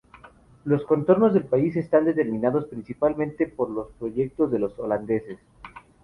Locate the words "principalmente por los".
2.65-3.91